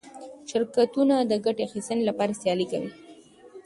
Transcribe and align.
شرکتونه 0.49 1.15
د 1.21 1.33
ګټې 1.45 1.61
اخیستنې 1.67 2.03
لپاره 2.09 2.37
سیالي 2.41 2.65
کوي. 2.71 2.91